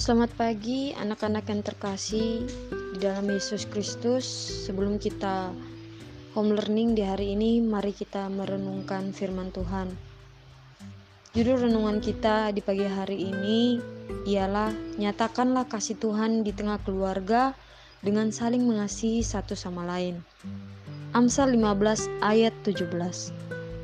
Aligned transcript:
Selamat 0.00 0.32
pagi 0.32 0.96
anak-anak 0.96 1.44
yang 1.52 1.60
terkasih 1.60 2.48
di 2.72 2.98
dalam 3.04 3.28
Yesus 3.28 3.68
Kristus. 3.68 4.24
Sebelum 4.64 4.96
kita 4.96 5.52
home 6.32 6.56
learning 6.56 6.96
di 6.96 7.04
hari 7.04 7.36
ini, 7.36 7.60
mari 7.60 7.92
kita 7.92 8.32
merenungkan 8.32 9.12
firman 9.12 9.52
Tuhan. 9.52 9.92
Judul 11.36 11.68
renungan 11.68 12.00
kita 12.00 12.48
di 12.48 12.64
pagi 12.64 12.88
hari 12.88 13.28
ini 13.28 13.76
ialah 14.24 14.72
nyatakanlah 14.96 15.68
kasih 15.68 16.00
Tuhan 16.00 16.48
di 16.48 16.56
tengah 16.56 16.80
keluarga 16.80 17.52
dengan 18.00 18.32
saling 18.32 18.64
mengasihi 18.64 19.20
satu 19.20 19.52
sama 19.52 19.84
lain. 19.84 20.24
Amsal 21.12 21.52
15 21.52 22.08
ayat 22.24 22.56
17. 22.64 22.88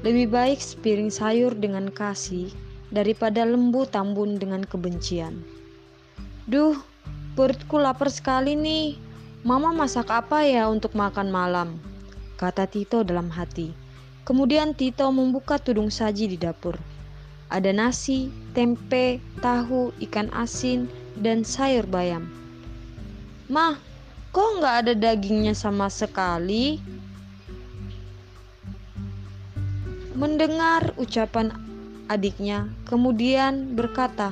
Lebih 0.00 0.32
baik 0.32 0.64
sepiring 0.64 1.12
sayur 1.12 1.52
dengan 1.52 1.92
kasih 1.92 2.48
daripada 2.88 3.44
lembu 3.44 3.84
tambun 3.84 4.40
dengan 4.40 4.64
kebencian. 4.64 5.65
Duh, 6.46 6.78
perutku 7.34 7.74
lapar 7.74 8.06
sekali 8.06 8.54
nih. 8.54 8.94
Mama 9.42 9.74
masak 9.74 10.14
apa 10.14 10.46
ya 10.46 10.70
untuk 10.70 10.94
makan 10.94 11.26
malam? 11.26 11.74
Kata 12.38 12.70
Tito 12.70 13.02
dalam 13.02 13.34
hati. 13.34 13.74
Kemudian 14.22 14.70
Tito 14.70 15.10
membuka 15.10 15.58
tudung 15.58 15.90
saji 15.90 16.30
di 16.30 16.38
dapur. 16.38 16.78
Ada 17.50 17.74
nasi, 17.74 18.30
tempe, 18.54 19.18
tahu, 19.42 19.90
ikan 20.06 20.30
asin, 20.38 20.86
dan 21.18 21.42
sayur 21.42 21.82
bayam. 21.82 22.30
Mah, 23.50 23.82
kok 24.30 24.62
nggak 24.62 24.76
ada 24.86 24.94
dagingnya 24.94 25.50
sama 25.50 25.90
sekali? 25.90 26.78
Mendengar 30.14 30.94
ucapan 30.94 31.50
adiknya, 32.06 32.70
kemudian 32.86 33.74
berkata, 33.74 34.30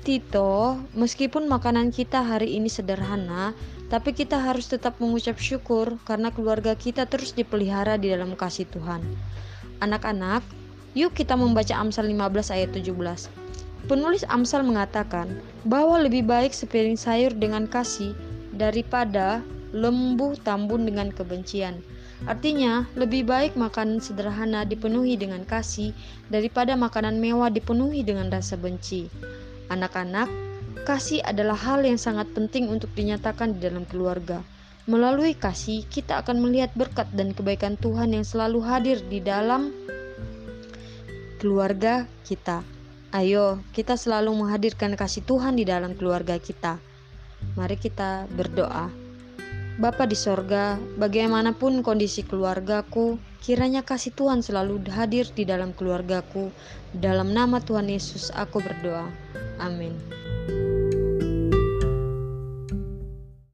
Tito, 0.00 0.80
meskipun 0.96 1.44
makanan 1.44 1.92
kita 1.92 2.24
hari 2.24 2.56
ini 2.56 2.72
sederhana, 2.72 3.52
tapi 3.92 4.16
kita 4.16 4.40
harus 4.40 4.64
tetap 4.64 4.96
mengucap 4.96 5.36
syukur 5.36 6.00
karena 6.08 6.32
keluarga 6.32 6.72
kita 6.72 7.04
terus 7.04 7.36
dipelihara 7.36 8.00
di 8.00 8.08
dalam 8.08 8.32
kasih 8.32 8.64
Tuhan. 8.72 9.04
Anak-anak, 9.84 10.40
yuk 10.96 11.12
kita 11.12 11.36
membaca 11.36 11.76
Amsal 11.76 12.08
15 12.08 12.48
ayat 12.48 12.72
17. 12.72 13.28
Penulis 13.92 14.24
Amsal 14.32 14.64
mengatakan 14.64 15.36
bahwa 15.68 16.00
lebih 16.00 16.24
baik 16.24 16.56
sepiring 16.56 16.96
sayur 16.96 17.36
dengan 17.36 17.68
kasih 17.68 18.16
daripada 18.56 19.44
lembu 19.76 20.32
tambun 20.40 20.88
dengan 20.88 21.12
kebencian. 21.12 21.76
Artinya, 22.24 22.88
lebih 22.96 23.28
baik 23.28 23.52
makanan 23.52 24.00
sederhana 24.00 24.64
dipenuhi 24.64 25.20
dengan 25.20 25.44
kasih 25.44 25.92
daripada 26.32 26.72
makanan 26.72 27.20
mewah 27.20 27.52
dipenuhi 27.52 28.00
dengan 28.00 28.32
rasa 28.32 28.56
benci. 28.56 29.12
Anak-anak, 29.70 30.26
kasih 30.82 31.22
adalah 31.22 31.54
hal 31.54 31.86
yang 31.86 31.94
sangat 31.94 32.26
penting 32.34 32.66
untuk 32.66 32.90
dinyatakan 32.98 33.54
di 33.54 33.62
dalam 33.62 33.86
keluarga. 33.86 34.42
Melalui 34.90 35.38
kasih, 35.38 35.86
kita 35.86 36.18
akan 36.26 36.42
melihat 36.42 36.74
berkat 36.74 37.06
dan 37.14 37.30
kebaikan 37.30 37.78
Tuhan 37.78 38.10
yang 38.10 38.26
selalu 38.26 38.58
hadir 38.66 38.98
di 39.06 39.22
dalam 39.22 39.70
keluarga 41.38 42.10
kita. 42.26 42.66
Ayo, 43.14 43.62
kita 43.70 43.94
selalu 43.94 44.34
menghadirkan 44.34 44.98
kasih 44.98 45.22
Tuhan 45.22 45.54
di 45.54 45.62
dalam 45.62 45.94
keluarga 45.94 46.34
kita. 46.42 46.82
Mari 47.54 47.78
kita 47.78 48.26
berdoa. 48.34 49.09
Bapa 49.80 50.04
di 50.04 50.12
sorga, 50.12 50.76
bagaimanapun 51.00 51.80
kondisi 51.80 52.20
keluargaku, 52.20 53.16
kiranya 53.40 53.80
kasih 53.80 54.12
Tuhan 54.12 54.44
selalu 54.44 54.84
hadir 54.92 55.32
di 55.32 55.48
dalam 55.48 55.72
keluargaku. 55.72 56.52
Dalam 56.92 57.32
nama 57.32 57.64
Tuhan 57.64 57.88
Yesus, 57.88 58.28
aku 58.36 58.60
berdoa. 58.60 59.08
Amin. 59.56 59.96